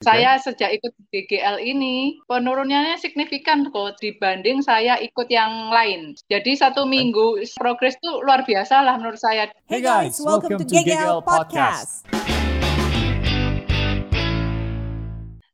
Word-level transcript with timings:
Saya 0.00 0.40
sejak 0.40 0.80
ikut 0.80 0.96
GGL 1.12 1.60
ini 1.60 2.24
penurunannya 2.24 2.96
signifikan 2.96 3.68
kok 3.68 4.00
dibanding 4.00 4.64
saya 4.64 4.96
ikut 4.96 5.28
yang 5.28 5.68
lain. 5.68 6.16
Jadi 6.32 6.56
satu 6.56 6.88
minggu 6.88 7.44
progres 7.60 8.00
tuh 8.00 8.24
luar 8.24 8.40
biasa 8.48 8.80
lah 8.80 8.96
menurut 8.96 9.20
saya. 9.20 9.52
Hey 9.68 9.84
guys, 9.84 10.16
welcome, 10.24 10.56
to 10.56 10.64
GGL 10.64 11.20
Podcast. 11.20 12.08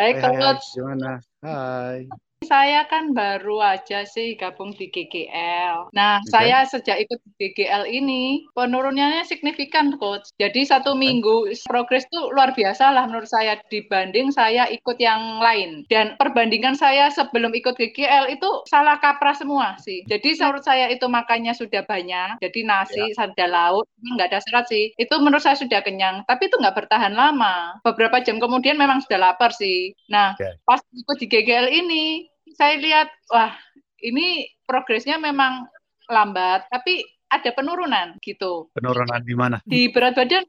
Hai 0.00 0.16
Hai, 0.16 0.24
hai, 0.24 0.32
coach, 0.40 0.64
gimana? 0.72 1.20
Hai. 1.44 2.08
Saya 2.50 2.82
kan 2.90 3.14
baru 3.14 3.62
aja 3.62 4.02
sih 4.02 4.34
gabung 4.34 4.74
di 4.74 4.90
GGL. 4.90 5.94
Nah, 5.94 6.18
Oke. 6.18 6.34
saya 6.34 6.66
sejak 6.66 7.06
ikut 7.06 7.22
GGL 7.38 7.86
ini 7.86 8.50
penurunannya 8.58 9.22
signifikan 9.22 9.94
coach. 10.02 10.34
Jadi 10.42 10.66
satu 10.66 10.98
minggu 10.98 11.54
progres 11.70 12.02
tuh 12.10 12.34
luar 12.34 12.50
biasa 12.50 12.90
lah 12.90 13.06
menurut 13.06 13.30
saya 13.30 13.54
dibanding 13.70 14.34
saya 14.34 14.66
ikut 14.66 14.98
yang 14.98 15.38
lain. 15.38 15.86
Dan 15.86 16.18
perbandingan 16.18 16.74
saya 16.74 17.06
sebelum 17.14 17.54
ikut 17.54 17.78
GGL 17.78 18.34
itu 18.34 18.50
salah 18.66 18.98
kaprah 18.98 19.38
semua 19.38 19.78
sih. 19.78 20.02
Jadi 20.10 20.34
menurut 20.42 20.66
saya 20.66 20.90
itu 20.90 21.06
makannya 21.06 21.54
sudah 21.54 21.86
banyak. 21.86 22.42
Jadi 22.42 22.66
nasi, 22.66 23.14
ada 23.14 23.46
lauk, 23.46 23.86
nggak 24.18 24.34
ada 24.34 24.40
serat 24.42 24.66
sih. 24.66 24.90
Itu 24.98 25.22
menurut 25.22 25.46
saya 25.46 25.54
sudah 25.54 25.78
kenyang. 25.86 26.26
Tapi 26.26 26.50
itu 26.50 26.58
nggak 26.58 26.74
bertahan 26.74 27.14
lama. 27.14 27.78
Beberapa 27.86 28.18
jam 28.26 28.42
kemudian 28.42 28.74
memang 28.74 28.98
sudah 29.06 29.30
lapar 29.30 29.54
sih. 29.54 29.94
Nah, 30.10 30.34
Oke. 30.34 30.58
pas 30.66 30.82
ikut 30.90 31.16
di 31.22 31.26
GGL 31.30 31.70
ini, 31.70 32.26
saya 32.60 32.76
lihat, 32.76 33.08
wah 33.32 33.56
ini 34.04 34.44
progresnya 34.68 35.16
memang 35.16 35.64
lambat, 36.12 36.68
tapi 36.68 37.00
ada 37.30 37.54
penurunan 37.54 38.18
gitu 38.26 38.66
Penurunan 38.74 39.22
di 39.22 39.34
mana? 39.38 39.62
di 39.62 39.86
berat 39.86 40.18
badan. 40.18 40.42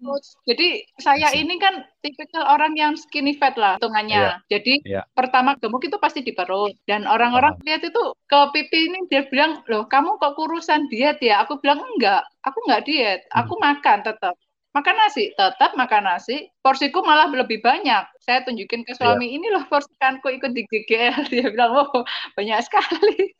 Jadi 0.49 0.81
saya 0.97 1.29
ini 1.37 1.61
kan 1.61 1.85
tipikal 2.01 2.41
orang 2.41 2.73
yang 2.73 2.97
skinny 2.97 3.37
fat 3.37 3.53
lah 3.53 3.77
hitungannya. 3.77 4.41
Jadi 4.49 4.81
Iya. 4.81 5.05
pertama 5.13 5.53
gemuk 5.61 5.85
itu 5.85 6.01
pasti 6.01 6.25
di 6.25 6.33
perut 6.33 6.73
dan 6.89 7.05
orang-orang 7.05 7.53
lihat 7.61 7.85
itu 7.85 8.01
ke 8.25 8.39
pipi 8.57 8.89
ini 8.89 8.99
dia 9.13 9.29
bilang 9.29 9.61
loh 9.69 9.85
kamu 9.85 10.17
kok 10.17 10.33
kurusan 10.33 10.89
diet 10.89 11.21
ya? 11.21 11.45
Aku 11.45 11.61
bilang 11.61 11.85
enggak, 11.85 12.25
aku 12.41 12.57
enggak 12.65 12.83
diet, 12.89 13.21
Hmm. 13.29 13.45
aku 13.45 13.53
makan 13.61 13.99
tetap. 14.01 14.33
Makan 14.71 14.95
nasi, 14.95 15.35
tetap 15.35 15.75
makan 15.75 16.07
nasi. 16.07 16.47
Porsiku 16.63 17.03
malah 17.03 17.27
lebih 17.27 17.59
banyak. 17.59 18.07
Saya 18.23 18.39
tunjukin 18.47 18.87
ke 18.87 18.95
suami 18.95 19.27
Iya. 19.27 19.35
ini 19.35 19.47
loh 19.51 19.67
porsikanku 19.67 20.31
ikut 20.31 20.51
di 20.55 20.63
GGL. 20.63 21.27
Dia 21.31 21.51
bilang, 21.51 21.75
oh 21.75 22.07
banyak 22.39 22.59
sekali. 22.63 23.35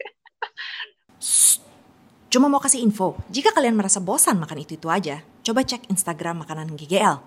Cuma 2.32 2.48
mau 2.52 2.60
kasih 2.60 2.84
info, 2.84 3.16
jika 3.28 3.52
kalian 3.52 3.76
merasa 3.76 4.00
bosan 4.00 4.40
makan 4.40 4.64
itu-itu 4.64 4.88
aja, 4.88 5.20
coba 5.44 5.64
cek 5.68 5.92
Instagram 5.92 6.44
makanan 6.44 6.76
GGL. 6.76 7.20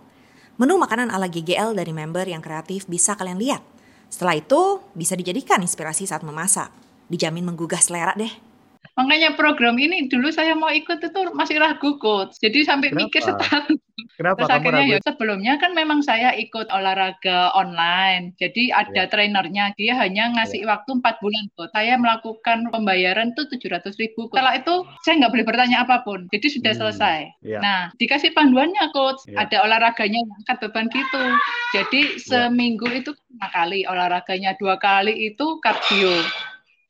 Menu 0.57 0.81
makanan 0.81 1.09
ala 1.13 1.29
GGL 1.29 1.77
dari 1.77 1.93
member 1.93 2.25
yang 2.25 2.41
kreatif 2.45 2.85
bisa 2.89 3.17
kalian 3.17 3.41
lihat. 3.41 3.61
Setelah 4.09 4.37
itu, 4.39 4.81
bisa 4.97 5.13
dijadikan 5.17 5.61
inspirasi 5.61 6.09
saat 6.09 6.25
memasak. 6.25 6.71
Dijamin 7.09 7.45
menggugah 7.45 7.81
selera 7.81 8.17
deh. 8.17 8.31
Makanya 8.95 9.35
program 9.35 9.75
ini 9.77 10.07
dulu 10.07 10.31
saya 10.31 10.55
mau 10.55 10.71
ikut 10.71 11.03
itu 11.03 11.21
masih 11.35 11.59
ragu 11.59 11.99
coach. 11.99 12.39
Jadi 12.39 12.63
sampai 12.65 12.95
Kenapa? 12.95 13.01
mikir 13.05 13.21
setahun. 13.27 13.84
Kenapa 14.15 14.47
Terus 14.47 14.51
kamu 14.51 14.59
akhirnya 14.63 14.85
ya 14.87 14.99
sebelumnya 15.03 15.55
kan 15.59 15.71
memang 15.75 15.99
saya 15.99 16.31
ikut 16.39 16.71
olahraga 16.71 17.51
online. 17.59 18.31
Jadi 18.39 18.71
ada 18.71 19.05
Iya. 19.05 19.11
trainernya, 19.11 19.75
dia 19.75 19.99
hanya 19.99 20.31
ngasih 20.39 20.63
waktu 20.65 21.03
4 21.03 21.19
bulan 21.19 21.51
kok. 21.59 21.75
Saya 21.75 21.99
melakukan 21.99 22.71
pembayaran 22.71 23.35
tuh 23.35 23.51
700 23.51 23.99
ribu. 23.99 24.31
Setelah 24.31 24.55
itu 24.55 24.75
saya 25.03 25.15
nggak 25.19 25.33
boleh 25.35 25.47
bertanya 25.47 25.83
apa 25.83 26.07
pun. 26.07 26.31
Jadi 26.31 26.47
sudah 26.47 26.73
Hmm, 26.75 26.81
selesai. 26.87 27.19
Iya. 27.43 27.59
Nah, 27.59 27.81
dikasih 27.99 28.31
panduannya 28.31 28.87
coach, 28.95 29.27
Iya. 29.27 29.51
ada 29.51 29.57
olahraganya 29.67 30.23
angkat 30.39 30.57
beban 30.63 30.87
gitu. 30.95 31.25
Jadi 31.75 32.01
seminggu 32.23 32.87
itu 32.95 33.11
lima 33.35 33.49
kali 33.51 33.83
olahraganya, 33.83 34.55
dua 34.63 34.79
kali 34.79 35.35
itu 35.35 35.59
kardio. 35.59 36.15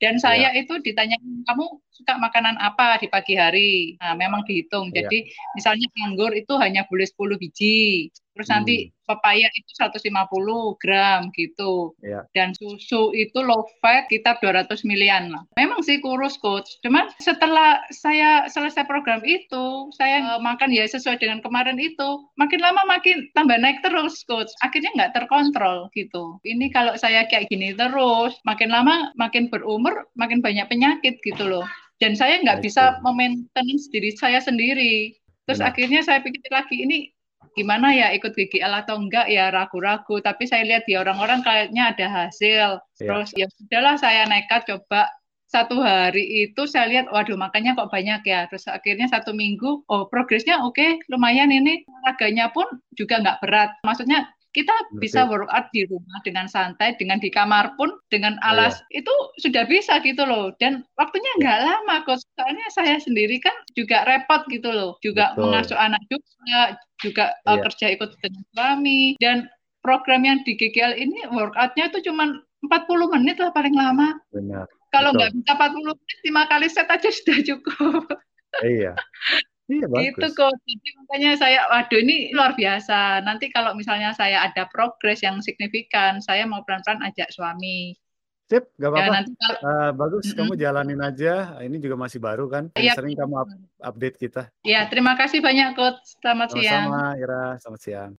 Dan 0.05 0.21
saya 0.21 0.53
Iya. 0.53 0.61
itu 0.61 0.77
ditanya 0.85 1.17
kamu 1.49 1.65
suka 1.89 2.13
makanan 2.21 2.61
apa 2.61 3.01
di 3.01 3.09
pagi 3.09 3.33
hari? 3.33 3.97
Nah, 3.97 4.13
memang 4.13 4.45
dihitung. 4.45 4.93
Iya. 4.93 5.09
Jadi 5.09 5.33
misalnya 5.57 5.89
anggur 6.05 6.29
itu 6.37 6.53
hanya 6.61 6.85
boleh 6.85 7.09
10 7.09 7.41
biji. 7.41 8.13
Terus 8.35 8.51
nanti 8.51 8.75
pepaya 9.07 9.47
itu 9.55 9.71
150 9.79 10.75
gram 10.81 11.31
gitu. 11.31 11.95
Iya. 12.03 12.27
Dan 12.35 12.51
susu 12.57 13.15
itu 13.15 13.39
low 13.39 13.63
fat 13.79 14.11
kita 14.11 14.35
200 14.43 14.83
milian 14.83 15.31
lah. 15.31 15.47
Memang 15.55 15.79
sih 15.85 16.03
kurus 16.03 16.35
coach. 16.35 16.67
Cuman 16.83 17.07
setelah 17.23 17.79
saya 17.95 18.49
selesai 18.51 18.83
program 18.89 19.23
itu, 19.23 19.89
saya 19.95 20.35
eh, 20.35 20.41
makan 20.43 20.73
ya 20.73 20.83
sesuai 20.83 21.21
dengan 21.21 21.39
kemarin 21.39 21.79
itu, 21.79 22.27
makin 22.35 22.59
lama 22.59 22.83
makin 22.89 23.31
tambah 23.37 23.55
naik 23.55 23.79
terus 23.85 24.19
coach. 24.27 24.51
Akhirnya 24.65 24.91
nggak 24.99 25.13
terkontrol 25.15 25.87
gitu. 25.95 26.41
Ini 26.43 26.73
kalau 26.75 26.99
saya 26.99 27.23
kayak 27.29 27.47
gini 27.47 27.71
terus, 27.71 28.35
makin 28.43 28.67
lama 28.67 29.15
makin 29.15 29.47
berumur, 29.47 30.11
makin 30.19 30.43
banyak 30.43 30.67
penyakit 30.67 31.23
gitu 31.23 31.47
loh. 31.47 31.63
Dan 32.03 32.11
saya 32.19 32.43
nggak 32.43 32.59
Baik, 32.59 32.65
bisa 32.67 32.99
memaintenance 32.99 33.87
diri 33.87 34.11
saya 34.19 34.43
sendiri. 34.43 35.15
Terus 35.45 35.61
Benar. 35.61 35.71
akhirnya 35.71 36.01
saya 36.01 36.19
pikir 36.25 36.41
lagi 36.49 36.75
ini 36.81 37.14
gimana 37.55 37.95
ya 37.95 38.11
ikut 38.11 38.35
GGL 38.35 38.83
atau 38.85 38.99
enggak 38.99 39.31
ya 39.31 39.49
ragu-ragu. 39.49 40.19
Tapi 40.19 40.43
saya 40.45 40.67
lihat 40.67 40.83
di 40.85 40.99
orang-orang 40.99 41.41
kayaknya 41.41 41.95
ada 41.95 42.07
hasil. 42.07 42.77
Iya. 42.79 42.99
terus 42.99 43.29
ya 43.35 43.47
sudahlah 43.55 43.95
saya 43.95 44.27
nekat 44.27 44.67
coba. 44.67 45.07
Satu 45.45 45.79
hari 45.79 46.49
itu 46.49 46.67
saya 46.67 46.89
lihat 46.91 47.05
waduh 47.15 47.39
makanya 47.39 47.79
kok 47.79 47.87
banyak 47.87 48.27
ya. 48.27 48.43
Terus 48.51 48.67
akhirnya 48.67 49.07
satu 49.07 49.31
minggu 49.31 49.87
oh 49.87 50.03
progresnya 50.11 50.59
oke 50.59 50.99
lumayan 51.07 51.49
ini. 51.49 51.87
Olahraganya 51.87 52.51
pun 52.51 52.67
juga 52.99 53.23
nggak 53.23 53.39
berat. 53.39 53.71
Maksudnya 53.87 54.34
kita 54.55 54.71
Ngerti. 54.71 55.03
bisa 55.03 55.27
workout 55.27 55.67
di 55.75 55.83
rumah 55.83 56.17
dengan 56.23 56.47
santai 56.47 56.95
dengan 56.95 57.19
di 57.19 57.27
kamar 57.27 57.75
pun 57.75 57.91
dengan 58.07 58.39
Iya. 58.39 58.55
alas 58.55 58.75
itu 58.89 59.11
sudah 59.43 59.67
bisa 59.67 59.99
gitu 59.99 60.23
loh 60.23 60.55
dan 60.57 60.79
waktunya 60.95 61.27
nggak 61.43 61.59
lama 61.59 61.95
kok 62.07 62.23
soalnya 62.39 62.63
saya 62.71 62.95
sendiri 62.97 63.35
kan 63.37 63.51
juga 63.75 64.07
repot 64.07 64.47
gitu 64.47 64.71
loh 64.71 64.95
juga 65.03 65.35
Betul. 65.35 65.43
mengasuh 65.43 65.75
anak 65.77 65.99
juga 66.07 66.79
juga 67.03 67.25
uh, 67.43 67.59
Iya. 67.59 67.63
kerja 67.67 67.85
ikut 67.93 68.09
dengan 68.17 68.43
suami 68.49 68.99
dan 69.19 69.37
program 69.83 70.23
yang 70.23 70.39
di 70.41 70.55
GGL 70.55 70.95
ini 70.95 71.27
workoutnya 71.27 71.91
itu 71.91 72.07
cuma 72.07 72.39
40 72.63 73.11
menit 73.19 73.35
lah 73.37 73.51
paling 73.51 73.75
lama 73.75 74.15
Benar. 74.31 74.65
kalau 74.89 75.11
Betul. 75.11 75.19
nggak 75.19 75.31
bisa 75.35 75.51
40 75.51 75.99
menit 75.99 76.19
lima 76.23 76.43
kali 76.47 76.67
set 76.71 76.87
aja 76.87 77.09
sudah 77.11 77.37
cukup 77.43 78.07
Iya. 78.63 78.95
Iya 79.67 79.85
bagus. 79.91 80.31
kok. 80.31 80.47
Jadi 80.63 80.89
makanya 81.05 81.37
saya, 81.37 81.59
waduh 81.67 81.95
ini 81.95 82.33
luar 82.33 82.53
biasa. 82.53 83.21
Nanti 83.21 83.47
kalau 83.47 83.71
misalnya 83.71 84.11
saya 84.11 84.41
ada 84.41 84.65
progres 84.65 85.21
yang 85.21 85.37
signifikan, 85.39 86.17
saya 86.19 86.43
mau 86.43 86.61
pelan-pelan 86.61 87.05
ajak 87.05 87.29
suami. 87.29 87.93
Sip, 88.45 88.61
gak 88.75 88.81
Ya 88.83 88.89
apa-apa. 88.91 89.13
nanti 89.15 89.31
kalau 89.33 89.57
Eh, 89.59 89.91
bagus, 89.93 90.23
Mm-mm. 90.27 90.37
kamu 90.39 90.53
jalanin 90.55 91.01
aja. 91.01 91.33
Ini 91.59 91.77
juga 91.77 91.95
masih 91.95 92.17
baru 92.17 92.45
kan. 92.45 92.69
Iya. 92.73 92.93
Sering 92.93 93.13
kamu 93.13 93.33
up- 93.35 93.57
update 93.83 94.17
kita. 94.19 94.53
ya 94.61 94.85
terima 94.85 95.13
kasih 95.13 95.41
banyak 95.41 95.73
coach. 95.73 96.17
Selamat 96.19 96.53
siang. 96.53 96.89
Sama-sama, 96.89 97.17
Ira. 97.17 97.45
Selamat 97.57 97.81
siang. 97.81 98.11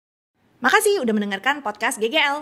Makasih 0.62 1.06
udah 1.06 1.13
mendengarkan 1.13 1.62
podcast 1.62 1.97
GGL. 1.97 2.41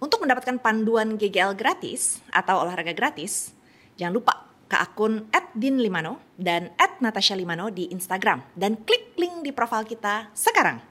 Untuk 0.00 0.18
mendapatkan 0.18 0.58
panduan 0.58 1.14
GGL 1.14 1.54
gratis 1.54 2.18
atau 2.30 2.64
olahraga 2.64 2.90
gratis, 2.90 3.52
jangan 3.94 4.16
lupa 4.16 4.32
ke 4.70 4.78
akun 4.78 5.26
@dinlimano 5.52 6.22
dan 6.38 6.70
@natasha 7.02 7.34
limano 7.34 7.74
di 7.74 7.90
Instagram 7.90 8.54
dan 8.54 8.78
klik 8.86 9.18
link 9.18 9.42
di 9.42 9.50
profil 9.50 9.82
kita 9.82 10.30
sekarang. 10.30 10.89